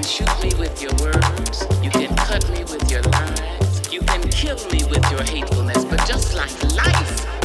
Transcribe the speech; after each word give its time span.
can 0.00 0.06
shoot 0.06 0.40
me 0.40 0.52
with 0.60 0.80
your 0.80 0.92
words, 1.00 1.66
you 1.82 1.90
can 1.90 2.14
cut 2.14 2.48
me 2.50 2.62
with 2.62 2.88
your 2.88 3.02
lies, 3.02 3.92
you 3.92 4.00
can 4.00 4.22
kill 4.28 4.56
me 4.70 4.84
with 4.84 5.10
your 5.10 5.24
hatefulness, 5.24 5.84
but 5.86 5.98
just 6.06 6.34
like 6.34 6.62
life. 6.76 7.37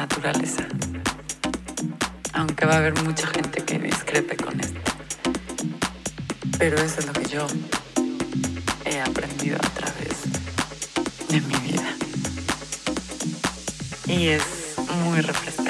naturaleza. 0.00 0.64
Aunque 2.32 2.64
va 2.64 2.74
a 2.74 2.76
haber 2.78 2.94
mucha 3.02 3.26
gente 3.26 3.62
que 3.62 3.78
discrepe 3.78 4.34
con 4.34 4.58
esto. 4.58 4.80
Pero 6.58 6.78
eso 6.78 7.00
es 7.00 7.06
lo 7.06 7.12
que 7.12 7.26
yo 7.28 7.46
he 8.86 8.98
aprendido 8.98 9.56
a 9.56 9.68
través 9.78 10.16
de 11.28 11.40
mi 11.42 11.54
vida. 11.68 11.90
Y 14.06 14.28
es 14.28 14.44
muy 15.04 15.20
refrescante. 15.20 15.69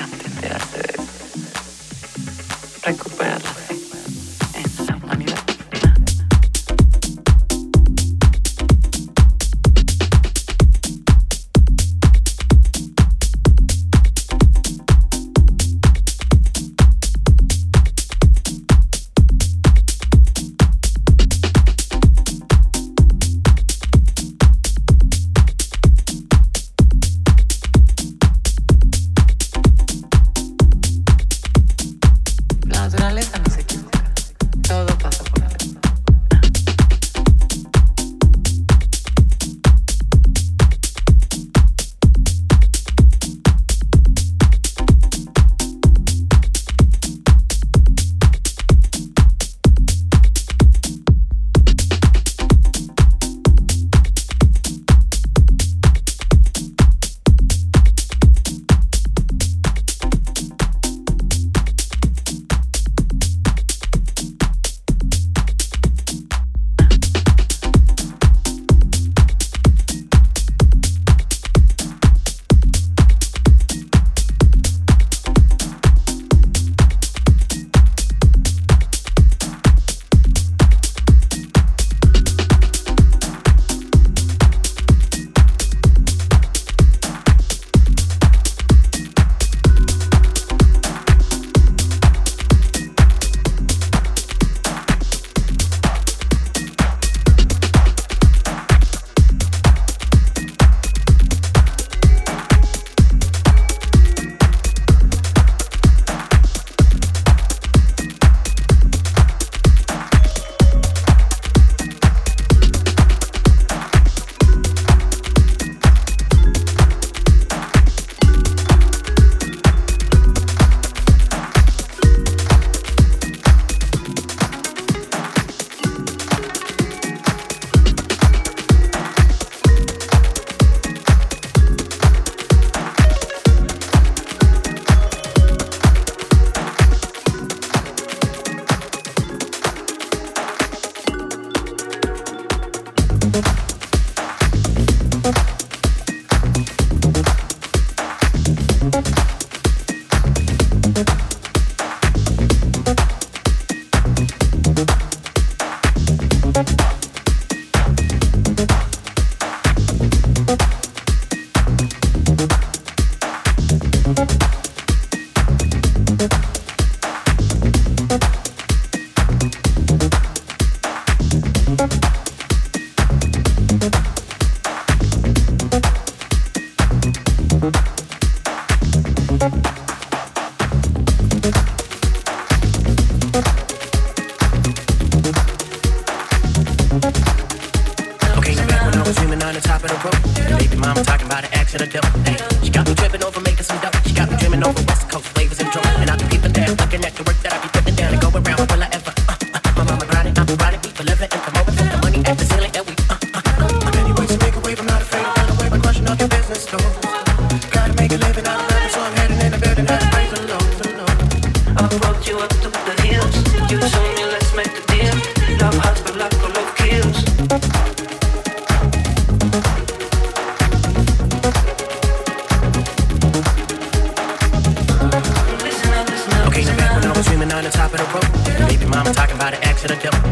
By 229.41 229.53
the 229.53 229.67
exit, 229.67 229.91
an 229.91 229.97
accidental. 229.97 230.30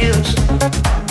feels 0.00 1.09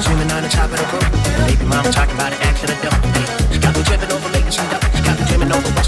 Swimming 0.00 0.30
on 0.32 0.42
the 0.42 0.48
top 0.48 0.70
of 0.70 0.78
the 0.78 0.84
pool. 0.84 1.46
Baby 1.46 1.66
mama 1.66 1.92
talking 1.92 2.14
about 2.14 2.32
an 2.32 2.40
act 2.40 2.62
that 2.62 2.70
I 2.70 2.76
don't. 2.80 3.60
Got 3.60 3.76
me 3.76 3.82
tripping 3.84 4.10
over 4.10 4.28
making 4.30 4.52
some 4.52 4.66
dough. 4.70 4.80
Got 5.04 5.20
me 5.20 5.26
dreaming 5.26 5.52
over. 5.52 5.79